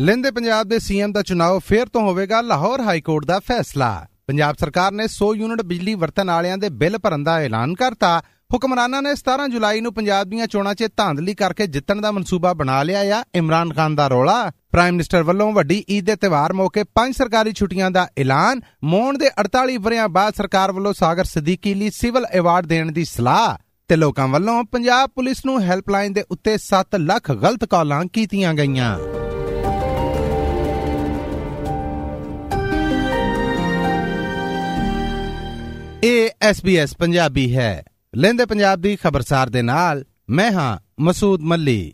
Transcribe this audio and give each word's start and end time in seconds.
ਲੈਂਦੇ 0.00 0.30
ਪੰਜਾਬ 0.30 0.68
ਦੇ 0.68 0.78
ਸੀਐਮ 0.78 1.12
ਦਾ 1.12 1.22
ਚੁਣਾਵ 1.22 1.58
ਫੇਰ 1.58 1.86
ਤੋਂ 1.86 2.02
ਹੋਵੇਗਾ 2.02 2.40
ਲਾਹੌਰ 2.40 2.80
ਹਾਈ 2.80 3.00
ਕੋਰਟ 3.00 3.24
ਦਾ 3.24 3.38
ਫੈਸਲਾ। 3.38 4.06
ਪੰਜਾਬ 4.26 4.56
ਸਰਕਾਰ 4.60 4.92
ਨੇ 4.92 5.04
100 5.04 5.26
ਯੂਨਿਟ 5.34 5.62
ਬਿਜਲੀ 5.62 5.94
ਵਰਤਣ 5.94 6.26
ਵਾਲਿਆਂ 6.26 6.58
ਦੇ 6.58 6.68
ਬਿੱਲ 6.68 6.98
ਭਰਨ 6.98 7.24
ਦਾ 7.24 7.36
ਐਲਾਨ 7.40 7.74
ਕਰਤਾ। 7.74 8.22
ਹੁਕਮਰਾਨਾਂ 8.54 9.02
ਨੇ 9.02 9.12
17 9.12 9.48
ਜੁਲਾਈ 9.48 9.80
ਨੂੰ 9.80 9.94
ਪੰਜਾਬ 9.94 10.28
ਦੀਆਂ 10.28 10.46
ਚੋਣਾਂ 10.46 10.74
'ਚ 10.74 10.88
ਧਾਂਦਲੀ 10.96 11.34
ਕਰਕੇ 11.34 11.66
ਜਿੱਤਣ 11.66 12.00
ਦਾ 12.00 12.12
ਮਨਸੂਬਾ 12.12 12.52
ਬਣਾ 12.52 12.82
ਲਿਆ 12.82 13.00
ਆ। 13.18 13.22
ਇਮਰਾਨ 13.34 13.72
ਖਾਨ 13.72 13.94
ਦਾ 13.94 14.08
ਰੋਲਾ। 14.08 14.50
ਪ੍ਰਾਈਮ 14.72 14.94
ਮਿਨਿਸਟਰ 14.94 15.22
ਵੱਲੋਂ 15.22 15.52
ਵੱਡੀ 15.52 15.84
ਈਦ 15.90 16.06
ਦੇ 16.06 16.16
ਤਿਵਾਰ 16.16 16.52
ਮੌਕੇ 16.52 16.84
ਪੰਜ 16.84 17.16
ਸਰਕਾਰੀ 17.16 17.52
ਛੁੱਟੀਆਂ 17.52 17.90
ਦਾ 17.90 18.08
ਐਲਾਨ। 18.18 18.60
ਮੌਣ 18.84 19.18
ਦੇ 19.18 19.30
48 19.38 19.76
ਵਰਿਆਂ 19.76 20.08
ਬਾਅਦ 20.08 20.34
ਸਰਕਾਰ 20.34 20.72
ਵੱਲੋਂ 20.72 20.92
ਸਾਗਰ 20.92 21.24
ਸਦੀਕੀ 21.24 21.74
ਲਈ 21.74 21.90
ਸਿਵਲ 21.90 22.26
ਅਵਾਰਡ 22.38 22.66
ਦੇਣ 22.66 22.92
ਦੀ 22.92 23.04
ਸਲਾਹ 23.04 23.56
ਤੇ 23.88 23.96
ਲੋਕਾਂ 23.96 24.28
ਵੱਲੋਂ 24.28 24.62
ਪੰਜਾਬ 24.64 25.10
ਪੁਲਿਸ 25.14 25.44
ਨੂੰ 25.46 25.62
ਹੈਲਪਲਾਈਨ 25.62 26.12
ਦੇ 26.12 26.24
ਉੱਤੇ 26.30 26.58
7 26.58 26.98
ਲੱਖ 26.98 27.32
ਗਲਤ 27.32 27.64
ਕਾਲਾਂ 27.64 28.04
ਕੀਤੀਆਂ 28.12 28.54
ਗਈਆਂ। 28.54 28.98
SBS 36.48 36.88
ਪੰਜਾਬੀ 36.98 37.56
ਹੈ। 37.56 37.84
ਲੈਂਦੇ 38.16 38.46
ਪੰਜਾਬ 38.46 38.80
ਦੀ 38.80 38.96
ਖਬਰਸਾਰ 38.96 39.48
ਦੇ 39.48 39.62
ਨਾਲ, 39.62 40.04
ਮੈਂ 40.30 40.52
ਹਾਂ 40.52 40.78
ਮਸੂਦ 41.00 41.40
ਮੱਲੀ। 41.40 41.92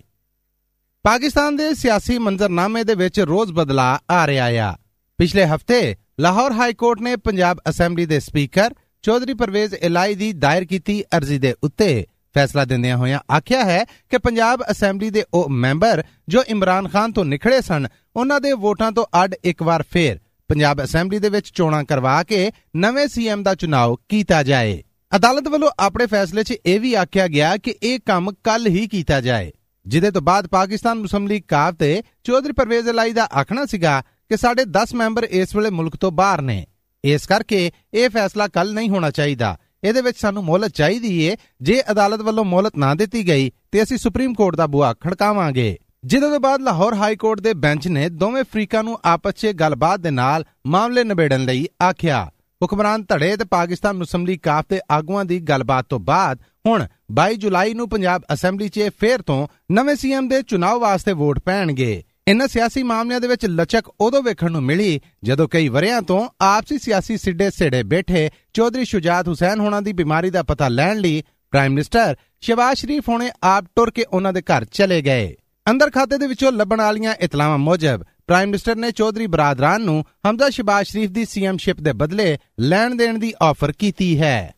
ਪਾਕਿਸਤਾਨ 1.03 1.57
ਦੇ 1.57 1.75
ਸਿਆਸੀ 1.75 2.19
ਮੰਜ਼ਰਨਾਮੇ 2.19 2.85
ਦੇ 2.85 2.95
ਵਿੱਚ 2.95 3.21
ਰੋਜ਼ 3.21 3.53
ਬਦਲਾ 3.53 3.99
ਆ 4.11 4.27
ਰਿਹਾ 4.27 4.47
ਆ। 4.47 4.77
ਪਿਛਲੇ 5.19 5.47
ਹਫ਼ਤੇ 5.47 5.97
ਲਾਹੌਰ 6.21 6.53
ਹਾਈ 6.53 6.73
ਕੋਰਟ 6.73 7.01
ਨੇ 7.01 7.17
ਪੰਜਾਬ 7.17 7.59
ਅਸੈਂਬਲੀ 7.69 8.07
ਦੇ 8.07 8.21
ਸਪੀਕਰ 8.21 8.75
ਚੌਧਰੀ 9.03 9.35
ਪਰਵੇਜ਼ 9.35 9.75
ਇਲਾਈ 9.75 10.15
ਦੀ 10.15 10.33
ਦਾਇਰ 10.33 10.65
ਕੀਤੀ 10.65 11.03
ਅਰਜ਼ੀ 11.17 11.39
ਦੇ 11.39 11.55
ਉੱਤੇ। 11.63 12.07
ਫੈਸਲਾ 12.35 12.65
ਦਿੰਦਿਆਂ 12.65 12.97
ਹੋਇਆਂ 12.97 13.21
ਆਖਿਆ 13.33 13.65
ਹੈ 13.65 13.85
ਕਿ 13.85 14.19
ਪੰਜਾਬ 14.19 14.63
ਅਸੈਂਬਲੀ 14.71 15.11
ਦੇ 15.11 15.25
ਉਹ 15.35 15.49
ਮੈਂਬਰ 15.49 16.03
ਜੋ 16.29 16.43
ਇਮਰਾਨ 16.43 16.89
ਖਾਨ 16.89 17.13
ਤੋਂ 17.13 17.25
ਨਿਖੜੇ 17.25 17.61
ਸਨ, 17.61 17.87
ਉਹਨਾਂ 18.17 18.41
ਦੇ 18.41 18.53
ਵੋਟਾਂ 18.53 18.93
ਤੋਂ 18.93 19.07
ਅੱਡ 19.25 19.35
ਇੱਕ 19.45 19.63
ਵਾਰ 19.63 19.85
ਫੇਰ 19.91 20.19
ਪੰਜਾਬ 20.49 20.85
ਅਸੈਂਬਲੀ 20.85 21.19
ਦੇ 21.19 21.29
ਵਿੱਚ 21.29 21.51
ਚੋਣਾਂ 21.55 21.85
ਕਰਵਾ 21.85 22.23
ਕੇ 22.23 22.53
ਨਵੇਂ 22.77 23.09
ਸੀਐਮ 23.09 23.43
ਦਾ 23.43 23.55
ਚੁਣਾਵ 23.55 23.97
ਕੀਤਾ 24.09 24.43
ਜਾਏ। 24.43 24.83
ਅਦਾਲਤ 25.17 25.49
ਵੱਲੋਂ 25.49 25.71
ਆਪਣੇ 25.79 26.07
ਫੈਸਲੇ 26.07 26.43
'ਚ 26.43 26.55
ਇਹ 26.67 26.81
ਵੀ 26.81 26.95
ਆਖਿਆ 26.95 27.29
ਗਿਆ 27.29 27.57
ਕਿ 27.57 27.75
ਇਹ 27.83 28.01
ਕੰਮ 28.07 28.33
ਕੱਲ 28.45 28.67
ਹੀ 28.67 28.89
ਕੀਤਾ 28.89 29.21
ਜਾਏ। 29.21 29.53
ਜਿਹਦੇ 29.87 30.11
ਤੋਂ 30.11 30.23
ਬਾਅਦ 30.23 30.47
ਪਾਕਿਸਤਾਨ 30.47 30.99
ਮੁਸਲਿਮ 30.99 31.27
ਲੀਗ 31.27 31.43
ਕਾਫ 31.49 31.75
ਤੇ 31.75 32.03
ਚੌਧਰੀ 32.25 32.53
ਪਰਵੇਜ਼ 32.53 32.89
ਇਲਾਈ 32.89 33.13
ਦਾ 33.13 33.25
ਆਖਣਾ 33.25 33.67
ਸੀਗਾ 33.67 34.01
ਕਿ 34.01 34.37
ਸਾਡੇ 34.37 34.63
10 34.65 34.95
ਮੈਂਬਰ 34.95 35.25
ਇਸ 35.25 35.57
ਵੇਲੇ 35.57 35.71
ਮੁਲਕ 35.71 35.97
ਤੋਂ 35.97 36.13
ਬਾਹਰ 36.13 36.43
ਨੇ। 36.43 36.67
ਇਸ 37.05 37.27
ਕਰਕੇ 37.27 37.71
ਇਹ 37.95 38.09
ਫੈਸਲਾ 38.09 38.49
ਕੱਲ 38.49 38.75
ਨਹੀਂ 38.75 38.91
ਹੋਣਾ 38.91 39.11
ਚਾਹੀਦਾ। 39.11 39.59
ਇਹਦੇ 39.85 40.01
ਵਿੱਚ 40.01 40.19
ਸਾਨੂੰ 40.19 40.45
ਮੋਹਲਤ 40.45 40.71
ਚਾਹੀਦੀ 40.71 41.23
ਏ। 41.23 41.37
ਜੇ 41.63 41.83
ਅਦਾਲਤ 41.91 42.21
ਵੱਲੋਂ 42.21 42.45
ਮੋਹਲਤ 42.45 42.73
ਨਾ 42.77 42.95
ਦਿੱਤੀ 42.95 43.29
ਗਈ 43.29 43.51
ਤੇ 43.73 43.83
ਅਸੀਂ 43.83 43.99
ਸੁਪਰੀਮ 43.99 44.35
ਕੋਰਟ 44.35 44.57
ਦਾ 44.57 44.67
ਬੂਹਾ 44.67 44.95
ਖੜਕਾਵਾਂਗੇ। 44.95 45.79
ਜਿਹਦੇ 46.05 46.31
ਤੋਂ 46.31 46.41
ਬਾਅਦ 46.41 46.61
ਲਾਹੌਰ 46.61 46.95
ਹਾਈ 46.95 47.17
ਕੋਰਟ 47.17 47.41
ਦੇ 47.41 47.55
ਬੈਂਚ 47.55 47.89
ਨੇ 47.89 48.09
ਦੋਵੇਂ 48.09 48.45
ਫਰੀਕਾਂ 48.45 48.85
ਨੂੰ 48.85 48.99
ਆਪਸ 49.05 49.33
'ਚ 49.33 49.47
ਗੱਲਬਾਤ 49.47 50.01
ਦੇ 50.01 50.11
ਨਾਲ 50.11 50.45
ਮਾਮਲੇ 50.67 51.05
ਨਿਬੇੜਨ 51.05 51.45
ਲਈ 51.45 51.67
ਆਖਿਆ। 51.83 52.31
ਹੁਕਮਰਾਨ 52.63 53.05
ਧੜੇ 53.09 53.37
ਤੇ 53.37 53.45
ਪਾਕਿਸਤਾਨ 53.45 53.97
ਮੁਸਲਿਮ 53.97 54.27
ਲੀਗ 54.27 54.39
ਕਾਫ 54.43 54.65
ਦੇ 54.71 54.81
ਆਗੂਆਂ 54.91 55.25
ਦੀ 55.25 55.41
ਗੱਲਬਾਤ 55.41 55.87
ਤੋਂ 55.89 56.01
ਬਾਅਦ 56.01 56.39
ਹੁਣ 56.67 56.87
22 57.21 57.35
ਜੁਲਾਈ 57.35 57.75
ਨੂੰ 57.75 57.89
ਪੰਜਾਬ 57.89 58.23
ਅਸੈਂਬਲੀ 58.35 58.69
'ਚ 58.69 58.91
ਫੇਰ 59.01 59.23
ਤੋਂ 59.23 59.47
ਨਵੇਂ 59.73 59.97
ਸੀਐਮ 59.97 60.29
ਦੇ 60.29 60.43
ਚੁਣਾਵ 60.43 60.81
ਵਾਸਤੇ 60.81 61.13
ਵੋਟ 61.13 61.39
ਪੈਣਗੇ। 61.39 62.03
ਇਨ੍ਹਾਂ 62.29 62.49
ਸਿਆਸੀ 62.49 62.83
ਮਾਮਲਿਆਂ 62.83 63.21
ਦੇ 63.21 63.29
ਵਿੱਚ 63.29 63.47
ਲਚਕ 63.47 63.85
ਉਦੋਂ 64.01 64.23
ਵੇਖਣ 64.23 64.51
ਨੂੰ 64.51 64.63
ਮਿਲੀ 64.63 65.01
ਜਦੋਂ 65.25 65.49
ਕਈ 65.49 65.69
ਵਰਿਆਂ 65.69 66.03
ਤੋਂ 66.03 66.29
ਆਪਸੀ 66.41 66.79
ਸਿਆਸੀ 66.79 67.17
ਸਿੱਡੇ 67.17 67.51
ਸਿੜੇ 67.51 67.83
ਬੈਠੇ 67.83 68.31
ਚੌਧਰੀ 68.55 68.85
ਸ਼ੁਜਾਤ 68.85 69.29
ਹੁਸੈਨ 69.29 69.61
ਹੋਣਾ 69.61 69.81
ਦੀ 69.81 69.93
ਬਿਮਾਰੀ 69.93 70.31
ਦਾ 70.31 70.43
ਪਤਾ 70.43 70.69
ਲੈਣ 70.69 70.99
ਲਈ 70.99 71.23
ਪ੍ਰਾਈਮ 71.51 71.73
ਮਿਨਿਸਟਰ 71.73 72.17
ਸ਼ਬਾਜ਼ 72.41 72.79
ਸ਼ਰੀਫ 72.79 73.09
ਹੋਣੇ 73.09 73.31
ਆਪ 73.43 73.65
ਟੁਰ 73.77 73.91
ਕੇ 73.91 74.05
ਉਹਨਾਂ 74.13 74.33
ਦੇ 74.33 74.43
ਘਰ 74.43 74.65
ਚਲੇ 74.65 75.03
ਗਏ। 75.03 75.35
ਅੰਦਰ 75.67 75.91
ਖਾਤੇ 75.91 76.19
ਦੇ 76.19 76.27
ਵਿੱਚੋਂ 76.27 76.51
ਲੱਭਣ 76.53 76.81
ਵਾਲੀਆਂ 76.81 77.15
ਇਤਲਾਵਾਂ 77.21 77.59
ਮੁਜਬ 77.59 78.03
ਪ੍ਰਾਈਮ 78.27 78.49
ਮਿਨਿਸਟਰ 78.49 78.77
ਨੇ 78.77 78.91
ਚੌਧਰੀ 78.91 79.27
ਬਰਾਦਰਾਨ 79.27 79.83
ਨੂੰ 79.83 80.05
ਹਮਜ਼ਾ 80.29 80.49
ਸ਼ਬਾਜ਼ 80.51 80.89
ਸ਼ਰੀਫ 80.89 81.11
ਦੀ 81.11 81.25
ਸੀਐਮਸ਼ਿਪ 81.25 81.81
ਦੇ 81.81 81.93
ਬਦਲੇ 81.93 82.37
ਲੈਣ 82.61 82.95
ਦੇਣ 82.95 83.19
ਦੀ 83.19 83.33
ਆਫਰ 83.43 83.73
ਕੀਤੀ 83.73 84.19
ਹੈ। 84.21 84.55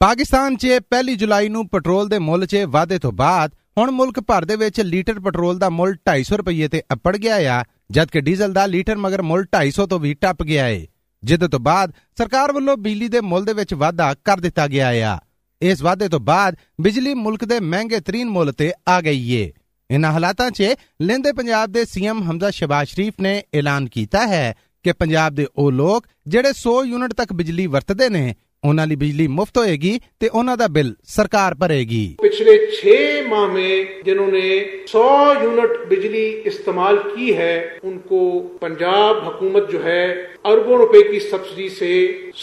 ਪਾਕਿਸਤਾਨ 0.00 0.56
'ਚ 0.56 0.78
1 0.94 1.14
ਜੁਲਾਈ 1.16 1.48
ਨੂੰ 1.48 1.68
ਪੈਟਰੋਲ 1.68 2.08
ਦੇ 2.08 2.18
ਮੁੱਲ 2.18 2.46
'ਚ 2.46 2.64
ਵਾਧੇ 2.68 2.98
ਤੋਂ 2.98 3.12
ਬਾਅਦ 3.12 3.54
ਹੁਣ 3.78 3.90
ਮੁਲਕ 3.90 4.20
ਭਰ 4.20 4.44
ਦੇ 4.44 4.56
ਵਿੱਚ 4.56 4.80
ਲੀਟਰ 4.80 5.20
ਪੈਟਰੋਲ 5.20 5.58
ਦਾ 5.58 5.68
ਮੁੱਲ 5.70 5.96
250 6.08 6.36
ਰੁਪਏ 6.36 6.68
ਤੇ 6.68 6.82
ਅੱਪੜ 6.92 7.16
ਗਿਆ 7.16 7.58
ਆ, 7.58 7.64
ਜਦਕਿ 7.90 8.20
ਡੀਜ਼ਲ 8.20 8.52
ਦਾ 8.52 8.66
ਲੀਟਰ 8.66 8.96
ਮਗਰ 8.96 9.22
ਮੁੱਲ 9.22 9.44
250 9.56 9.86
ਤੋਂ 9.86 9.98
ਵੀ 10.00 10.14
ਟੱਪ 10.14 10.42
ਗਿਆ 10.42 10.68
ਏ, 10.68 10.86
ਜਿੱਦ 11.22 11.46
ਤੋਂ 11.46 11.60
ਬਾਅਦ 11.60 11.92
ਸਰਕਾਰ 12.18 12.52
ਵੱਲੋਂ 12.52 12.76
ਬਿਜਲੀ 12.76 13.08
ਦੇ 13.08 13.20
ਮੁੱਲ 13.20 13.44
ਦੇ 13.44 13.52
ਵਿੱਚ 13.52 13.74
ਵਾਧਾ 13.74 14.14
ਕਰ 14.24 14.40
ਦਿੱਤਾ 14.40 14.66
ਗਿਆ 14.66 14.88
ਆ। 15.14 15.18
ਇਸ 15.62 15.82
ਵਾਧੇ 15.82 16.08
ਤੋਂ 16.08 16.20
ਬਾਅਦ 16.20 16.56
ਬਿਜਲੀ 16.80 17.14
ਮੁਲਕ 17.14 17.44
ਦੇ 17.44 17.60
ਮਹਿੰਗੇ 17.60 18.00
ਤਰੀਨ 18.00 18.28
ਮੁੱਲ 18.28 18.52
ਤੇ 18.52 18.72
ਆ 18.88 19.00
ਗਈ 19.00 19.30
ਏ। 19.34 19.52
ਇਨ੍ਹਾਂ 19.90 20.12
ਹਾਲਾਤਾਂ 20.12 20.50
'ਚ 20.50 20.74
ਲੈਂਦੇ 21.02 21.32
ਪੰਜਾਬ 21.32 21.72
ਦੇ 21.72 21.84
ਸੀਐਮ 21.84 22.22
ਹਮਜ਼ਾ 22.22 22.50
ਸ਼ਬਾਜ਼ 22.50 22.88
ਸ਼ਰੀਫ 22.88 23.14
ਨੇ 23.20 23.42
ਐਲਾਨ 23.54 23.86
ਕੀਤਾ 23.88 24.26
ਹੈ 24.26 24.54
ਕਿ 24.84 24.92
ਪੰਜਾਬ 24.92 25.34
ਦੇ 25.34 25.46
ਉਹ 25.56 25.72
ਲੋਕ 25.72 26.06
ਜਿਹੜੇ 26.26 26.50
100 26.50 26.74
ਯੂਨਿਟ 26.84 27.12
ਤੱਕ 27.12 27.32
ਬਿਜਲੀ 27.32 27.66
ਵਰਤਦੇ 27.66 28.08
ਨੇ 28.08 28.34
ਉਹਨਾਂ 28.63 28.85
ਲਈ 28.87 28.95
ਬਿਜਲੀ 28.95 29.27
ਮੁਫਤ 29.29 29.57
ਹੋਏਗੀ 29.57 29.99
ਤੇ 30.19 30.29
ਉਹਨਾਂ 30.33 30.55
ਦਾ 30.57 30.67
ਬਿੱਲ 30.69 30.93
ਸਰਕਾਰ 31.15 31.55
ਭਰੇਗੀ 31.61 32.05
पिछले 32.23 32.53
छह 32.75 33.01
माह 33.25 33.43
में 33.47 34.03
जिन्होंने 34.05 34.43
100 34.91 35.01
यूनिट 35.39 35.73
बिजली 35.87 36.23
इस्तेमाल 36.45 36.97
की 37.07 37.27
है 37.33 37.55
उनको 37.83 38.19
पंजाब 38.61 39.19
हुकूमत 39.25 39.67
जो 39.71 39.81
है 39.81 39.99
अरबों 40.45 40.77
रुपए 40.77 41.01
की 41.05 41.19
सब्सिडी 41.25 41.67
से 41.71 41.91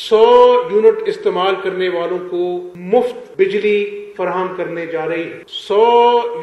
100 0.00 0.20
यूनिट 0.72 1.08
इस्तेमाल 1.08 1.56
करने 1.62 1.88
वालों 1.90 2.18
को 2.26 2.42
मुफ्त 2.88 3.32
बिजली 3.38 3.76
फराहम 4.18 4.52
करने 4.56 4.86
जा 4.88 5.04
रही 5.06 5.24
है 5.24 5.40
100 5.54 5.80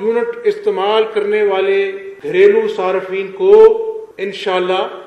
यूनिट 0.01 0.47
इस्तेमाल 0.47 1.07
करने 1.13 1.43
वाले 1.45 1.79
घरेलू 2.23 2.67
सार्फिन 2.71 3.31
को 3.35 3.53
इन 4.18 4.32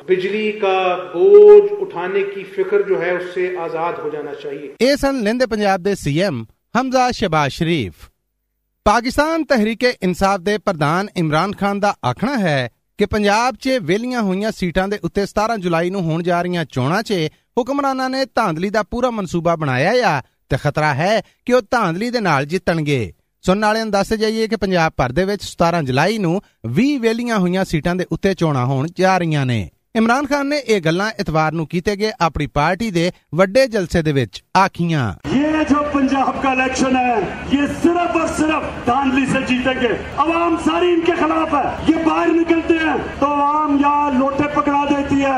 ਬਿਜਲੀ 0.08 0.52
ਦਾ 0.52 0.96
ਬੋਝ 1.14 1.72
ਉਠਾਣੇ 1.72 2.24
ਦੀ 2.26 2.44
ਫਿਕਰ 2.46 2.82
ਜੋ 2.82 3.02
ਹੈ 3.02 3.14
ਉਸੇ 3.14 3.56
ਆਜ਼ਾਦ 3.58 4.00
ਹੋ 4.00 4.10
ਜਾਣਾ 4.10 4.34
ਚਾਹੀਏ 4.34 4.74
ਇਹ 4.82 4.96
ਸਨ 4.98 5.22
ਲਿੰਦੇ 5.22 5.46
ਪੰਜਾਬ 5.46 5.82
ਦੇ 5.82 5.96
ਸੀਐਮ 5.96 6.46
ਹਮਜ਼ਾ 6.76 7.10
ਸ਼ਬਾਜ਼ 7.12 7.54
ਸ਼ਰੀਫ 7.54 8.10
ਪਾਕਿਸਤਾਨ 8.86 9.44
ਤਹਿਰੀਕੇ 9.44 9.94
ਇਨਸਾਫ 10.04 10.42
ਦੇ 10.42 10.58
ਪ੍ਰਧਾਨ 10.58 11.08
ਇਮਰਾਨ 11.18 11.52
ਖਾਨ 11.52 11.80
ਦਾ 11.80 11.96
ਆਖਣਾ 12.06 12.38
ਹੈ 12.38 12.70
ਕਿ 13.00 13.06
ਪੰਜਾਬ 13.06 13.56
'ਚ 13.56 13.78
ਵੇਲੀਆਂ 13.82 14.22
ਹੋਈਆਂ 14.22 14.52
ਸੀਟਾਂ 14.52 14.88
ਦੇ 14.88 15.00
ਉੱਤੇ 15.04 15.26
17 15.30 15.58
ਜੁਲਾਈ 15.58 15.90
ਨੂੰ 15.90 16.02
ਹੋਣ 16.02 16.24
ਜਾ 16.24 16.42
ਰਹੀਆਂ 16.42 16.66
ਚੋਣਾਂ 16.66 17.02
'ਚ 17.04 17.14
ਹੁਕਮਰਾਨਾਂ 17.58 18.10
ਨੇ 18.10 18.26
ਧਾਂਦਲੀ 18.26 18.70
ਦਾ 18.70 18.84
ਪੂਰਾ 18.84 19.10
ਮਨਸੂਬਾ 19.12 19.56
ਬਣਾਇਆ 19.56 19.94
ਆ 20.10 20.22
ਤੇ 20.50 20.58
ਖਤਰਾ 20.58 20.94
ਹੈ 20.94 21.22
ਕਿ 21.46 21.54
ਉਹ 21.54 21.62
ਧਾਂਦਲੀ 21.72 22.10
ਦੇ 22.10 22.20
ਨਾਲ 22.20 22.46
ਜਿੱਤਣਗੇ 22.46 23.14
ਸੁਣਨ 23.45 23.65
ਵਾਲਿਆਂ 23.65 23.84
ਨੂੰ 23.84 23.93
ਦੱਸ 23.93 24.12
ਜਾਈਏ 24.15 24.47
ਕਿ 24.49 24.56
ਪੰਜਾਬ 24.59 24.93
ਭਰ 24.97 25.12
ਦੇ 25.12 25.25
ਵਿੱਚ 25.25 25.45
17 25.53 25.83
ਜੁਲਾਈ 25.84 26.19
ਨੂੰ 26.19 26.41
20 26.78 26.97
ਵੇਲੀਆਂ 27.01 27.39
ਹੋਈਆਂ 27.39 27.65
ਸੀਟਾਂ 27.65 27.95
ਦੇ 27.95 28.06
ਉੱਤੇ 28.11 28.34
ਚੋਣਾਂ 28.34 28.65
ਹੋਣ 28.67 28.89
ਜਾ 28.97 29.17
ਰਹੀਆਂ 29.19 29.47
ਨੇ 29.47 29.69
ਇਮਰਾਨ 29.97 30.27
ਖਾਨ 30.27 30.47
ਨੇ 30.47 30.59
ਇਹ 30.59 30.81
ਗੱਲਾਂ 30.81 31.11
ਇਤਵਾਰ 31.21 31.53
ਨੂੰ 31.53 31.67
ਕੀਤੇ 31.67 31.97
ਗਏ 31.97 32.12
ਆਪਣੀ 32.21 32.47
ਪਾਰਟੀ 32.55 32.91
ਦੇ 32.91 33.11
ਵੱਡੇ 33.34 33.67
ਜਲਸੇ 33.67 34.03
ਦੇ 34.03 34.12
ਵਿੱਚ 34.12 34.43
ਆਖੀਆਂ 34.59 35.12
ये 35.61 35.65
जो 35.67 35.81
पंजाब 35.87 36.37
का 36.43 36.51
इलेक्शन 36.51 36.95
है 36.97 37.17
ये 37.51 37.65
सिर्फ 37.75 38.15
और 38.15 38.28
सिर्फ 38.31 38.62
धांधली 38.84 39.25
से 39.27 39.43
जीतेंगे 39.43 39.91
अवाम 40.19 40.56
सारी 40.61 40.89
इनके 40.91 41.17
खिलाफ 41.17 41.53
है 41.55 41.65
ये 41.89 41.97
बाहर 42.05 42.33
निकलते 42.33 42.78
हैं 42.78 42.95
तो 43.19 43.27
अवाम 43.28 43.77
या 43.81 43.93
लोटे 44.15 44.49
पकड़ा 44.55 44.81
देती 44.87 45.19
है 45.19 45.37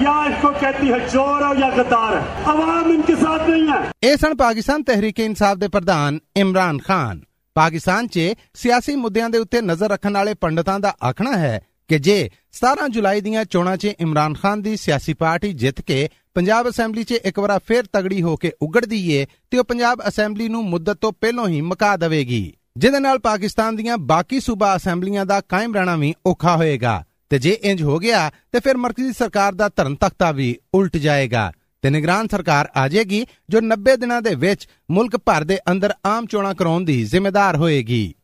या 0.00 0.14
इसको 0.26 0.52
कहती 0.60 0.88
है 0.88 1.00
चोर 1.08 1.44
है 1.44 1.52
या 1.60 1.70
गद्दार 1.72 2.16
है 2.16 2.22
अवाम 2.48 2.92
इनके 2.92 3.16
साथ 3.18 3.46
नहीं 3.48 3.68
है 3.68 3.82
ਇਹ 4.04 4.16
ਸਨ 4.18 4.34
ਪਾਕਿਸਤਾਨ 4.36 4.82
ਤਹਿਰੀਕ 4.84 5.20
ਇਨਸਾਫ 5.20 5.58
ਦੇ 5.58 5.68
ਪ੍ਰਧਾਨ 5.70 6.18
ਇਮਰਾਨ 6.38 6.78
ਖਾਨ 6.86 7.20
ਪਾਕਿਸਤਾਨ 7.55 8.07
'ਚ 8.07 8.19
ਸਿਆਸੀ 8.53 8.95
ਮੁੱਦਿਆਂ 8.95 9.29
ਦੇ 9.29 9.37
ਉੱਤੇ 9.37 9.61
ਨਜ਼ਰ 9.61 9.89
ਰੱਖਣ 9.89 10.13
ਵਾਲੇ 10.13 10.33
ਪੰਡਤਾਂ 10.33 10.79
ਦਾ 10.79 10.95
ਆਖਣਾ 11.03 11.37
ਹੈ 11.37 11.61
ਕਿ 11.87 11.99
ਜੇ 11.99 12.29
17 12.57 12.87
ਜੁਲਾਈ 12.89 13.21
ਦੀਆਂ 13.21 13.45
ਚੋਣਾਂ 13.45 13.77
'ਚ 13.77 13.85
ਇਮਰਾਨ 13.85 14.33
ਖਾਨ 14.33 14.61
ਦੀ 14.61 14.77
ਸਿਆਸੀ 14.77 15.13
ਪਾਰਟੀ 15.13 15.53
ਜਿੱਤ 15.53 15.81
ਕੇ 15.81 16.09
ਪੰਜਾਬ 16.33 16.69
ਅਸੈਂਬਲੀ 16.69 17.03
'ਚ 17.03 17.11
ਇੱਕ 17.11 17.39
ਵਾਰ 17.39 17.59
ਫੇਰ 17.67 17.83
ਤਗੜੀ 17.93 18.21
ਹੋ 18.21 18.35
ਕੇ 18.35 18.51
ਉਗੜਦੀ 18.61 19.11
ਏ 19.11 19.25
ਤੇ 19.51 19.57
ਉਹ 19.57 19.63
ਪੰਜਾਬ 19.63 20.01
ਅਸੈਂਬਲੀ 20.07 20.47
ਨੂੰ 20.47 20.65
ਮੁੱਦਤ 20.65 20.97
ਤੋਂ 20.97 21.13
ਪਹਿਲਾਂ 21.13 21.47
ਹੀ 21.47 21.61
ਮੁਕਾ 21.61 21.97
ਦੇਵੇਗੀ। 21.97 22.53
ਜਿਹਦੇ 22.77 22.99
ਨਾਲ 22.99 23.19
ਪਾਕਿਸਤਾਨ 23.19 23.75
ਦੀਆਂ 23.75 23.97
ਬਾਕੀ 23.97 24.39
ਸੂਬਾ 24.39 24.75
ਅਸੈਂਬਲੀਆਂ 24.75 25.25
ਦਾ 25.25 25.41
ਕਾਇਮ 25.41 25.73
ਰਹਿਣਾ 25.73 25.95
ਵੀ 25.95 26.13
ਔਖਾ 26.25 26.57
ਹੋਏਗਾ 26.57 27.05
ਤੇ 27.29 27.39
ਜੇ 27.39 27.57
ਇੰਜ 27.61 27.83
ਹੋ 27.83 27.99
ਗਿਆ 27.99 28.31
ਤੇ 28.51 28.59
ਫਿਰ 28.59 28.77
ਮਰਕਜ਼ੀ 28.77 29.13
ਸਰਕਾਰ 29.13 29.53
ਦਾ 29.53 29.69
ਧਰਨ 29.75 29.95
ਤਖਤਾ 29.95 30.31
ਵੀ 30.31 30.57
ਉਲਟ 30.73 30.97
ਜਾਏਗਾ। 30.97 31.51
ਤੇ 31.81 31.89
ਨਿਗਰਾਨ 31.89 32.27
ਸਰਕਾਰ 32.27 32.69
ਆ 32.75 32.87
ਜਾਏਗੀ, 32.87 33.25
ਜੋ 33.49 33.59
90 33.61 33.97
ਦਿਨਾਂ 33.97 34.21
ਦੇ 34.21 34.35
ਵਿੱਚ 34.35 34.67
ਮੁਲਕ 34.91 35.17
ਭਰ 35.17 35.43
ਦੇ 35.43 35.59
ਅੰਦਰ 35.71 35.93
ਆਮ 36.05 36.25
ਚੋਣਾਂ 36.25 36.55
ਕਰਾਉਣ 36.55 36.85
ਦੀ 36.85 37.03
ਜ਼ਿੰਮੇਦਾਰ 37.03 37.55
ਹੋਏਗੀ। 37.55 38.15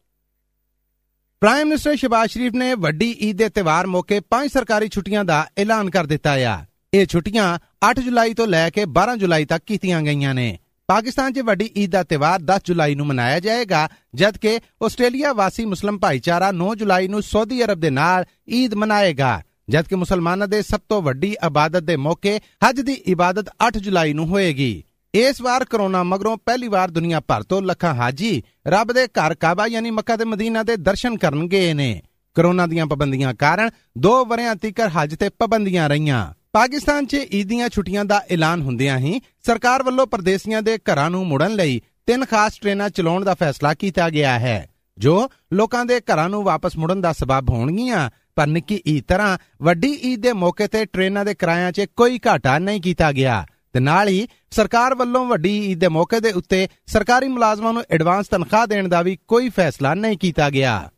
ਪ੍ਰਾਈਮ 1.41 1.67
ਮਿਨਿਸਟਰ 1.67 1.95
ਸ਼ਬਾਜ਼ 1.95 2.31
ਸ਼ਰੀਫ 2.31 2.53
ਨੇ 2.53 2.73
ਵੱਡੀ 2.73 3.11
ਈਦ 3.21 3.37
ਦੇ 3.37 3.49
ਤਿਵਾਰ 3.49 3.87
ਮੌਕੇ 3.87 4.19
ਪੰਜ 4.19 4.51
ਸਰਕਾਰੀ 4.51 4.89
ਛੁੱਟੀਆਂ 4.89 5.25
ਦਾ 5.25 5.47
ਐਲਾਨ 5.57 5.89
ਕਰ 5.89 6.05
ਦਿੱਤਾ 6.05 6.31
ਆ। 6.31 6.65
ਇਹ 6.93 7.05
ਛੁੱਟੀਆਂ 7.05 7.59
8 7.89 8.01
ਜੁਲਾਈ 8.01 8.33
ਤੋਂ 8.33 8.47
ਲੈ 8.47 8.69
ਕੇ 8.69 8.85
12 8.85 9.15
ਜੁਲਾਈ 9.15 9.45
ਤੱਕ 9.45 9.63
ਕੀਤੀਆਂ 9.65 10.01
ਗਈਆਂ 10.01 10.33
ਨੇ। 10.33 10.57
ਪਾਕਿਸਤਾਨ 10.87 11.33
'ਚ 11.33 11.39
ਵੱਡੀ 11.39 11.69
ਈਦ 11.77 11.91
ਦਾ 11.91 12.03
ਤਿਵਾਰ 12.03 12.39
10 12.41 12.59
ਜੁਲਾਈ 12.65 12.95
ਨੂੰ 12.95 13.07
ਮਨਾਇਆ 13.07 13.39
ਜਾਏਗਾ, 13.39 13.89
ਜਦਕਿ 14.15 14.59
ਆਸਟ੍ਰੇਲੀਆ 14.83 15.33
ਵਾਸੀ 15.33 15.65
ਮੁਸਲਮ 15.65 15.99
ਭਾਈਚਾਰਾ 15.99 16.51
9 16.51 16.75
ਜੁਲਾਈ 16.75 17.07
ਨੂੰ 17.07 17.21
ਸਾਊਦੀ 17.21 17.63
ਅਰਬ 17.63 17.79
ਦੇ 17.79 17.89
ਨਾਲ 17.89 18.25
ਈਦ 18.49 18.73
ਮਨਾਏਗਾ। 18.73 19.41
ਜਦਕਿ 19.69 19.95
ਮੁਸਲਮਾਨਾਂ 19.95 20.47
ਦੇ 20.47 20.61
ਸਭ 20.61 20.79
ਤੋਂ 20.89 21.01
ਵੱਡੀ 21.01 21.35
ਇਬਾਦਤ 21.45 21.83
ਦੇ 21.83 21.95
ਮੌਕੇ 21.97 22.39
ਹਜ 22.63 22.81
ਦੀ 22.81 22.93
ਇਬਾਦਤ 22.93 23.49
8 23.67 23.79
ਜੁਲਾਈ 23.79 24.13
ਨੂੰ 24.13 24.27
ਹੋਏਗੀ। 24.27 24.83
ਇਸ 25.13 25.41
ਵਾਰ 25.41 25.63
ਕਰੋਨਾ 25.65 26.03
ਮਗਰੋਂ 26.03 26.37
ਪਹਿਲੀ 26.37 26.67
ਵਾਰ 26.67 26.91
ਦੁਨੀਆ 26.91 27.19
ਭਰ 27.19 27.43
ਤੋਂ 27.43 27.61
ਲੱਖਾਂ 27.61 27.93
ਹਾਜੀ 27.93 28.41
ਰੱਬ 28.67 28.91
ਦੇ 28.93 29.07
ਘਰ 29.09 29.35
ਕਾਬਾ 29.35 29.67
ਯਾਨੀ 29.67 29.91
ਮੱਕਾ 29.91 30.17
ਤੇ 30.17 30.25
ਮਦੀਨਾ 30.25 30.63
ਦੇ 30.63 30.75
ਦਰਸ਼ਨ 30.77 31.17
ਕਰਨ 31.17 31.47
ਗਏ 31.47 31.73
ਨੇ। 31.73 32.01
ਕਰੋਨਾ 32.35 32.65
ਦੀਆਂ 32.67 32.85
ਪਾਬੰਦੀਆਂ 32.85 33.33
ਕਾਰਨ 33.33 33.69
2 33.99 34.13
ਵਰਿਆਂ 34.27 34.55
ਤੀਕਰ 34.55 34.89
ਹੱਜ 34.89 35.15
ਤੇ 35.15 35.29
ਪਾਬੰਦੀਆਂ 35.29 35.87
ਰਹੀਆਂ। 35.89 36.33
ਪਾਕਿਸਤਾਨ 36.53 37.05
'ਚ 37.05 37.15
ਈਦ 37.33 37.47
ਦੀਆਂ 37.47 37.69
ਛੁੱਟੀਆਂ 37.69 38.05
ਦਾ 38.05 38.21
ਐਲਾਨ 38.31 38.61
ਹੁੰਦਿਆਂ 38.61 38.97
ਹੀ 38.97 39.19
ਸਰਕਾਰ 39.45 39.83
ਵੱਲੋਂ 39.83 40.07
ਪਰਦੇਸੀਆਂ 40.07 40.61
ਦੇ 40.61 40.77
ਘਰਾਂ 40.89 41.09
ਨੂੰ 41.09 41.25
ਮੁੜਨ 41.27 41.55
ਲਈ 41.55 41.81
ਤਿੰਨ 42.05 42.25
ਖਾਸ 42.25 42.57
ਟ੍ਰੇਨਾਂ 42.59 42.89
ਚਲਾਉਣ 42.89 43.23
ਦਾ 43.25 43.33
ਫੈਸਲਾ 43.33 43.73
ਕੀਤਾ 43.73 44.09
ਗਿਆ 44.09 44.37
ਹੈ, 44.39 44.69
ਜੋ 44.97 45.29
ਲੋਕਾਂ 45.53 45.85
ਦੇ 45.85 45.99
ਘਰਾਂ 46.01 46.29
ਨੂੰ 46.29 46.43
ਵਾਪਸ 46.43 46.77
ਮੁੜਨ 46.77 47.01
ਦਾ 47.01 47.13
ਸਬਬ 47.13 47.49
ਹੋਣਗੀਆਂ। 47.49 48.09
ਪਰ 48.35 48.47
ਨਿੱਕੀ 48.47 48.81
ਈਦ 48.87 49.03
ਤਰ੍ਹਾਂ 49.07 49.37
ਵੱਡੀ 49.61 49.91
ਈਦ 49.93 50.21
ਦੇ 50.21 50.33
ਮੌਕੇ 50.33 50.67
ਤੇ 50.67 50.85
ਟ੍ਰੇਨਾਂ 50.85 51.25
ਦੇ 51.25 51.33
ਕਿਰਾਇਆਂ 51.33 51.71
'ਚ 51.71 51.85
ਕੋਈ 51.95 52.19
ਘਾਟਾ 52.27 52.59
ਨਹੀਂ 52.59 52.81
ਕੀਤਾ 52.81 53.11
ਗਿਆ। 53.11 53.45
ਤੇ 53.73 53.79
ਨਾਲ 53.79 54.07
ਹੀ 54.07 54.27
ਸਰਕਾਰ 54.51 54.95
ਵੱਲੋਂ 54.95 55.25
ਵੱਡੀ 55.25 55.71
ਈਦ 55.71 55.79
ਦੇ 55.79 55.87
ਮੌਕੇ 55.87 56.19
ਦੇ 56.19 56.31
ਉੱਤੇ 56.31 56.67
ਸਰਕਾਰੀ 56.85 57.27
ਮੁਲਾਜ਼ਮਾਂ 57.27 57.73
ਨੂੰ 57.73 57.83
ਐਡਵਾਂਸ 57.91 58.27
ਤਨਖਾਹ 58.27 58.67
ਦੇਣ 58.67 58.87
ਦਾ 58.87 59.01
ਵੀ 59.01 59.17
ਕੋਈ 59.27 59.49
ਫੈਸਲਾ 59.49 59.93
ਨਹੀਂ 59.93 60.17
ਕੀਤਾ 60.17 60.49
ਗਿਆ। 60.49 60.91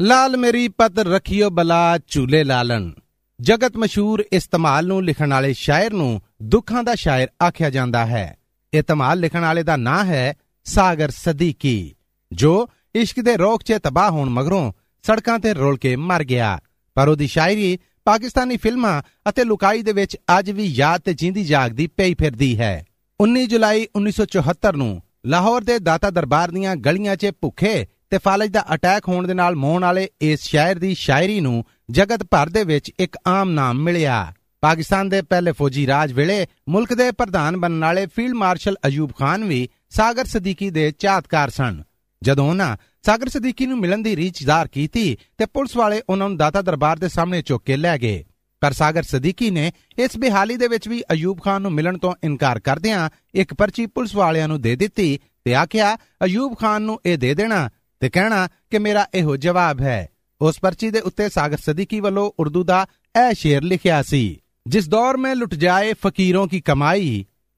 ਲਾਲ 0.00 0.36
ਮੇਰੀ 0.36 0.68
ਪਤ 0.68 0.98
ਰਖਿਓ 0.98 1.50
ਬਲਾ 1.50 1.98
ਝੂਲੇ 2.08 2.44
ਲਾਲਨ 2.44 2.92
ਜਗਤ 3.40 3.76
ਮਸ਼ਹੂਰ 3.76 4.24
ਇਸਤਮਾਲ 4.32 4.86
ਨੂੰ 4.86 5.04
ਲਿਖਣ 5.04 5.30
ਵਾਲੇ 5.30 5.52
ਸ਼ਾਇਰ 5.52 5.92
ਨੂੰ 5.92 6.20
ਦੁੱਖਾਂ 6.42 6.84
ਦਾ 6.84 6.94
ਸ਼ਾਇਰ 6.94 7.28
ਆਖਿਆ 7.42 7.70
ਜਾਂਦਾ 7.70 8.06
ਹੈ। 8.06 8.36
ਇਹ 8.74 8.82
ਤਮਾਲ 8.82 9.18
ਲਿਖਣ 9.18 9.40
ਵਾਲੇ 9.40 9.62
ਦਾ 9.62 9.76
ਨਾਂ 9.76 10.04
ਹੈ 10.04 10.34
ਸਾਗਰ 10.64 11.10
ਸਦੀਕੀ, 11.10 11.94
ਜੋ 12.32 12.68
ਇਸ਼ਕ 12.94 13.20
ਦੇ 13.20 13.36
ਰੋਗ 13.36 13.60
'ਚ 13.60 13.72
ਤਬਾਹ 13.72 14.10
ਹੋਣ 14.10 14.30
ਮਗਰੋਂ 14.30 14.72
ਸੜਕਾਂ 15.02 15.38
ਤੇ 15.38 15.54
ਰੋਲ 15.54 15.76
ਕੇ 15.76 15.96
ਮਰ 15.96 16.24
ਗਿਆ। 16.24 16.60
ਪਰ 16.94 17.08
ਉਹਦੀ 17.08 17.26
ਸ਼ਾਇਰੀ 17.26 17.78
ਪਾਕਿਸਤਾਨੀ 18.04 18.56
ਫਿਲਮਾਂ 18.56 19.02
ਅਤੇ 19.28 19.44
ਲੁਕਾਈ 19.44 19.82
ਦੇ 19.82 19.92
ਵਿੱਚ 19.92 20.16
ਅੱਜ 20.38 20.50
ਵੀ 20.50 20.64
ਯਾਦ 20.64 21.00
ਤੇ 21.00 21.14
ਜਿੰਦੀ 21.14 21.44
ਜਾਗਦੀ 21.44 21.86
ਪਈ 21.86 22.14
ਫਿਰਦੀ 22.14 22.60
ਹੈ। 22.60 22.84
19 23.20 23.46
ਜੁਲਾਈ 23.46 23.86
1974 23.96 24.76
ਨੂੰ 24.76 25.02
ਲਾਹੌਰ 25.26 25.64
ਦੇ 25.64 25.78
ਦਾਤਾ 25.78 26.10
ਦਰਬਾਰ 26.10 26.50
ਦੀਆਂ 26.50 26.76
ਗਲੀਆਂ 26.76 27.16
'ਚ 27.16 27.32
ਭੁੱਖੇ 27.40 27.86
ਤੇ 28.10 28.18
ਫਾਲਜ 28.18 28.50
ਦਾ 28.50 28.64
ਅਟੈਕ 28.74 29.08
ਹੋਣ 29.08 29.26
ਦੇ 29.26 29.34
ਨਾਲ 29.34 29.56
ਮੋਹਣ 29.56 29.82
ਵਾਲੇ 29.82 30.08
ਇਸ 30.20 30.40
ਸ਼ਾਇਰ 30.42 30.78
ਦੀ 30.78 30.94
ਸ਼ਾਇਰੀ 30.94 31.40
ਨੂੰ 31.40 31.64
ਜਗਤ 31.90 32.22
ਭਰ 32.22 32.48
ਦੇ 32.48 32.64
ਵਿੱਚ 32.64 32.92
ਇੱਕ 32.98 33.16
ਆਮ 33.26 33.50
ਨਾਮ 33.50 33.82
ਮਿਲਿਆ। 33.82 34.32
ਪਾਕਿਸਤਾਨ 34.60 35.08
ਦੇ 35.08 35.22
ਪਹਿਲੇ 35.22 35.52
ਫੌਜੀ 35.52 35.86
ਰਾਜ 35.86 36.12
ਵੇਲੇ 36.12 36.46
ਮੁਲਕ 36.68 36.94
ਦੇ 36.94 37.10
ਪ੍ਰਧਾਨ 37.10 37.56
ਬਣਨ 37.56 37.80
ਵਾਲੇ 37.80 38.06
ਫੀਲਡ 38.06 38.34
ਮਾਰਸ਼ਲ 38.34 38.76
ਅਯੂਬ 38.86 39.10
ਖਾਨ 39.18 39.44
ਵੀ 39.44 39.68
ਸਾਗਰ 39.90 40.24
ਸਦੀਕੀ 40.24 40.70
ਦੇ 40.70 40.90
ਚਾਹਤਕਾਰ 40.90 41.50
ਸਨ। 41.50 41.82
ਜਦੋਂ 42.22 42.50
ਉਹਨਾਂ 42.50 42.76
ਸਾਗਰ 43.05 43.29
ਸਦੀਕੀ 43.29 43.65
ਨੂੰ 43.65 43.77
ਮਿਲਣ 43.79 44.01
ਦੀ 44.01 44.15
ਰੀਚ 44.15 44.43
ਜ਼ਾਹਰ 44.43 44.67
ਕੀਤੀ 44.67 45.15
ਤੇ 45.37 45.45
ਪੁਲਿਸ 45.45 45.75
ਵਾਲੇ 45.77 46.01
ਉਹਨਾਂ 46.09 46.29
ਨੂੰ 46.29 46.37
ਦਾਤਾ 46.37 46.61
ਦਰਬਾਰ 46.61 46.99
ਦੇ 46.99 47.09
ਸਾਹਮਣੇ 47.09 47.41
ਚੁੱਕ 47.41 47.63
ਕੇ 47.65 47.77
ਲੈ 47.77 47.97
ਗਏ 47.97 48.23
ਪਰ 48.61 48.73
ਸਾਗਰ 48.73 49.03
ਸਦੀਕੀ 49.03 49.49
ਨੇ 49.49 49.71
ਇਸ 49.97 50.17
ਬਿਹਾਲੀ 50.17 50.57
ਦੇ 50.57 50.67
ਵਿੱਚ 50.67 50.87
ਵੀ 50.87 51.01
ਅਯੂਬ 51.13 51.41
ਖਾਨ 51.41 51.61
ਨੂੰ 51.61 51.71
ਮਿਲਣ 51.73 51.97
ਤੋਂ 51.97 52.13
ਇਨਕਾਰ 52.23 52.59
ਕਰਦਿਆਂ 52.59 53.09
ਇੱਕ 53.35 53.53
ਪਰਚੀ 53.53 53.85
ਪੁਲਿਸ 53.85 54.15
ਵਾਲਿਆਂ 54.15 54.47
ਨੂੰ 54.47 54.61
ਦੇ 54.61 54.75
ਦਿੱਤੀ 54.75 55.17
ਤੇ 55.45 55.55
ਆਖਿਆ 55.55 55.95
ਅਯੂਬ 56.25 56.55
ਖਾਨ 56.57 56.81
ਨੂੰ 56.81 56.99
ਇਹ 57.05 57.17
ਦੇ 57.17 57.33
ਦੇਣਾ 57.33 57.69
ਤੇ 58.01 58.09
ਕਹਿਣਾ 58.09 58.47
ਕਿ 58.71 58.79
ਮੇਰਾ 58.79 59.05
ਇਹੋ 59.13 59.35
ਜਵਾਬ 59.37 59.81
ਹੈ 59.81 60.07
ਉਸ 60.41 60.59
ਪਰਚੀ 60.59 60.89
ਦੇ 60.91 60.99
ਉੱਤੇ 60.99 61.29
ਸਾਗਰ 61.29 61.57
ਸਦੀਕੀ 61.57 61.99
ਵੱਲੋਂ 61.99 62.31
ਉਰਦੂ 62.39 62.63
ਦਾ 62.63 62.85
ਇਹ 63.15 63.33
ਸ਼ੇਰ 63.33 63.63
ਲਿਖਿਆ 63.63 64.01
ਸੀ 64.03 64.25
ਜਿਸ 64.65 64.87
ਦੌਰ 64.89 65.17
में 65.17 65.33
लुट 65.35 65.53
जाए 65.55 65.93
फकीरों 65.95 66.45
की 66.47 66.59
कमाई 66.61 67.09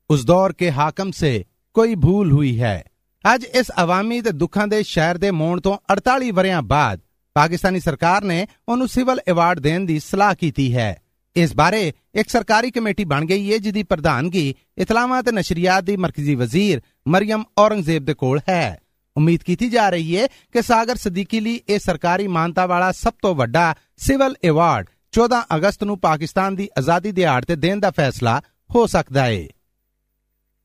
उस 0.10 0.24
दौर 0.26 0.54
के 0.54 0.70
हाकम 0.72 1.12
से 1.12 1.32
कोई 1.76 1.96
भूल 1.98 2.32
हुई 2.32 2.52
है 2.58 2.76
ਅੱਜ 3.25 3.45
ਇਸ 3.45 3.71
ਆਵਾਮੀ 3.79 4.21
ਤੇ 4.21 4.31
ਦੁੱਖਾਂ 4.33 4.67
ਦੇ 4.69 4.83
ਸ਼ਹਿਰ 4.83 5.19
ਦੇ 5.19 5.31
ਮੋੜ 5.31 5.61
ਤੋਂ 5.61 5.77
48 5.95 6.31
ਵਰਿਆਂ 6.31 6.63
ਬਾਅਦ 6.63 7.01
ਪਾਕਿਸਤਾਨੀ 7.37 7.81
ਸਰਕਾਰ 7.81 8.25
ਨੇ 8.25 8.47
ਉਹਨੂੰ 8.69 8.89
ਸਿਵਲ 8.89 9.21
ਅਵਾਰਡ 9.31 9.61
ਦੇਣ 9.61 9.85
ਦੀ 9.87 9.99
ਸਲਾਹ 9.99 10.35
ਕੀਤੀ 10.35 10.75
ਹੈ। 10.77 10.97
ਇਸ 11.37 11.55
ਬਾਰੇ 11.57 11.93
ਇੱਕ 12.15 12.29
ਸਰਕਾਰੀ 12.29 12.71
ਕਮੇਟੀ 12.71 13.05
ਬਣ 13.05 13.25
ਗਈ 13.25 13.53
ਹੈ 13.53 13.59
ਜਿਹਦੀ 13.59 13.83
ਪ੍ਰਧਾਨਗੀ 13.83 14.55
ਇਤਲਾਮਾਤ 14.79 15.25
ਤੇ 15.25 15.33
ਨਸ਼ਰੀਆਤ 15.33 15.85
ਦੀ 15.85 15.97
ਮਰਕਜ਼ੀ 15.97 16.35
ਵਜ਼ੀਰ 16.35 16.81
ਮਰੀਮ 17.09 17.45
ਔਰੰਗਜ਼ੇਬ 17.59 18.05
ਦੇ 18.05 18.15
ਕੋਲ 18.15 18.41
ਹੈ। 18.49 18.79
ਉਮੀਦ 19.17 19.43
ਕੀਤੀ 19.43 19.69
ਜਾ 19.69 19.89
ਰਹੀ 19.91 20.17
ਹੈ 20.17 20.27
ਕਿ 20.53 20.63
ਸਾਗਰ 20.63 20.97
ਸਦੀਕੀ 20.97 21.41
ਲਈ 21.41 21.61
ਇਹ 21.69 21.79
ਸਰਕਾਰੀ 21.79 22.27
ਮਾਨਤਾ 22.29 22.67
ਵਾਲਾ 22.67 22.93
ਸਭ 22.93 23.13
ਤੋਂ 23.23 23.35
ਵੱਡਾ 23.35 23.75
ਸਿਵਲ 23.97 24.35
ਅਵਾਰਡ 24.49 24.87
14 25.19 25.43
ਅਗਸਤ 25.57 25.85
ਨੂੰ 25.85 25.99
ਪਾਕਿਸਤਾਨ 25.99 26.57
ਦੀ 26.57 26.69
ਆਜ਼ਾਦੀ 26.79 27.13
ਦਿਹਾੜ 27.13 27.45
ਤੇ 27.45 27.57
ਦੇਣ 27.57 27.81
ਦਾ 27.81 27.91
ਫੈਸਲਾ 27.91 28.41
ਹੋ 28.75 28.87
ਸਕਦਾ 28.87 29.25
ਹੈ 29.25 29.47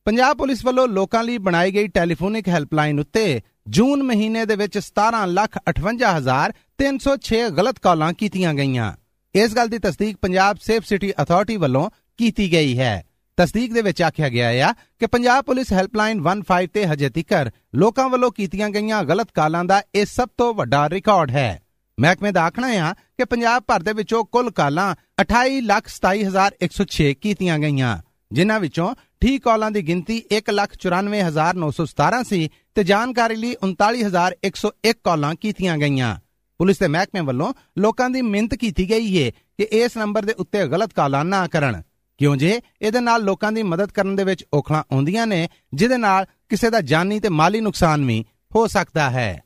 ਪੰਜਾਬ 0.08 0.38
ਪੁਲਿਸ 0.38 0.66
ਵੱਲੋਂ 0.66 0.88
ਲੋਕਾਂ 0.88 1.24
ਲਈ 1.24 1.38
ਬਣਾਈ 1.38 1.72
ਗਈ 1.72 1.88
ਟੈਲੀਫੋਨਿਕ 1.88 2.48
ਹੈਲਪਲਾਈਨ 2.48 3.00
ਉੱਤੇ 3.00 3.42
ਜੂਨ 3.68 4.04
ਮਹੀਨੇ 4.04 4.46
ਦੇ 4.46 4.56
ਵਿੱਚ 4.56 4.78
1758306 4.78 7.50
ਗਲਤ 7.50 7.80
ਕਾਲਾਂ 7.80 8.14
ਕੀਤੀਆਂ 8.14 8.54
ਗਈਆਂ। 8.54 8.94
ਇਸ 9.36 9.56
ਗੱਲ 9.56 9.68
ਦੀ 9.68 9.78
ਤਸਦੀਕ 9.78 10.18
ਪੰਜਾਬ 10.22 10.58
ਸੇਫ 10.62 10.86
ਸਿਟੀ 10.86 11.12
ਅਥਾਰਟੀ 11.12 11.58
ਵੱਲੋਂ 11.58 11.90
ਕੀਤੀ 12.18 12.52
ਗਈ 12.52 12.80
ਹੈ। 12.80 13.06
ਤਸਦੀਕ 13.38 13.74
ਦੇ 13.74 13.82
ਵਿੱਚ 13.82 14.02
ਆਖਿਆ 14.02 14.30
ਗਿਆ 14.30 14.48
ਹੈ 14.48 14.74
ਕਿ 15.00 15.06
ਪੰਜਾਬ 15.06 15.44
ਪੁਲਿਸ 15.44 15.74
ਹੈਲਪਲਾਈਨ 15.74 16.30
15 16.30 16.68
ਤੇ 16.74 16.86
ਹਜੇ 16.86 17.10
ਤੱਕ 17.10 17.52
ਲੋਕਾਂ 17.76 18.10
ਵੱਲੋਂ 18.10 18.32
ਕੀਤੀਆਂ 18.32 18.70
ਗਈਆਂ 18.70 19.04
ਗਲਤ 19.04 19.28
ਕਾਲਾਂ 19.34 19.66
ਦਾ 19.66 19.82
ਇਹ 19.96 20.06
ਸਭ 20.06 20.30
ਤੋਂ 20.38 20.54
ਵੱਡਾ 20.54 20.90
ਰਿਕਾਰਡ 20.90 21.32
ਹੈ। 21.32 21.62
ਮਹਿਕਮੇ 22.00 22.32
ਦਾ 22.32 22.44
ਆਖਣਾ 22.44 22.68
ਹੈ 22.68 22.94
ਕਿ 22.94 23.26
ਪੰਜਾਬ 23.26 23.64
ਭਰ 23.68 23.84
ਦੇ 23.84 23.94
ਵਿੱਚੋਂ 23.94 24.26
ਕੁੱਲ 24.26 24.52
ਕਾਲਾਂ 24.52 24.96
2827106 25.22 27.14
ਕੀਤੀਆਂ 27.14 27.60
ਗਈਆਂ। 27.60 28.02
ਜਿਨ੍ਹਾਂ 28.32 28.60
ਵਿੱਚੋਂ 28.60 28.96
ਠੀਕ 29.22 29.44
ਕਾਲਾਂ 29.44 29.72
ਦੀ 29.72 29.82
ਗਿਣਤੀ 29.82 30.24
194917 30.32 32.24
ਸੀ 32.24 32.50
ਤੇ 32.76 32.84
ਜਾਣਕਾਰੀ 32.84 33.36
ਲਈ 33.36 33.56
39101 33.64 34.96
ਕਾਲਾਂ 35.04 35.36
ਕੀਤੀਆਂ 35.36 35.78
ਗਈਆਂ। 35.78 36.16
ਪੁਲਿਸ 36.58 36.80
ਦੇ 36.80 36.88
ਮਹਿਕਮੇ 36.88 37.22
ਵੱਲੋਂ 37.22 37.54
ਲੋਕਾਂ 37.78 38.10
ਦੀ 38.10 38.22
ਮਿਹਨਤ 38.22 38.56
ਕੀਤੀ 38.56 38.90
ਗਈ 38.90 39.24
ਹੈ 39.24 39.30
ਕਿ 39.30 39.64
ਇਸ 39.64 39.98
ਨੰਬਰ 39.98 40.26
ਦੇ 40.26 40.34
ਉੱਤੇ 40.34 40.68
ਗਲਤ 40.68 40.94
ਕਾਲਾਂ 40.94 41.26
ਨਾ 41.26 41.48
ਕਰਨ। 41.48 41.84
ਕਿਉਂ 42.18 42.36
ਜੇ 42.36 42.62
ਇਹਦੇ 42.82 43.00
ਨਾਲ 43.00 43.24
ਲੋਕਾਂ 43.24 43.52
ਦੀ 43.52 43.64
ਮਦਦ 43.64 43.92
ਕਰਨ 43.92 44.16
ਦੇ 44.16 44.24
ਵਿੱਚ 44.24 44.46
ਔਖਲਾਂ 44.54 44.84
ਆਉਂਦੀਆਂ 44.92 45.28
ਨੇ, 45.28 45.50
ਜਿਹਦੇ 45.74 45.98
ਨਾਲ 45.98 46.26
ਕਿਸੇ 46.50 46.70
ਦਾ 46.70 46.82
ਜਾਨੀ 46.82 47.20
ਤੇ 47.20 47.30
ਮਾਲੀ 47.30 47.62
ਨੁਕਸਾਨ 47.62 48.06
ਵੀ 48.06 48.26
ਹੋ 48.56 48.68
ਸਕਦਾ 48.68 49.10
ਹੈ। 49.10 49.44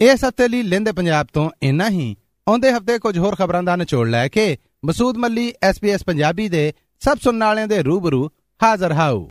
ਇਸ 0.00 0.24
ਹਫ਼ਤੇ 0.24 0.48
ਲਈ 0.48 0.62
ਲਿੰਦੇ 0.62 0.92
ਪੰਜਾਬ 0.92 1.26
ਤੋਂ 1.32 1.50
ਇੰਨਾ 1.62 1.88
ਹੀ। 1.88 2.16
ਆਉਂਦੇ 2.48 2.72
ਹਫ਼ਤੇ 2.72 2.98
ਕੁਝ 2.98 3.18
ਹੋਰ 3.18 3.34
ਖਬਰਾਂ 3.34 3.62
ਦਾ 3.62 3.76
ਨਿਚੋੜ 3.76 4.08
ਲੈ 4.08 4.28
ਕੇ, 4.28 4.58
ਮਸੂਦ 4.84 5.16
ਮੱਲੀ 5.16 5.52
ਐਸਪੀਐਸ 5.62 6.04
ਪੰਜਾਬੀ 6.04 6.48
ਦੇ 6.48 6.74
ਸਭ 7.02 7.18
ਸੁਣਨ 7.18 7.44
ਵਾਲਿਆਂ 7.44 7.68
ਦੇ 7.68 7.82
ਰੂਬਰੂ 7.82 8.28
ਹਾਜ਼ਰ 8.60 8.92
ਹਾਊ 8.92 9.26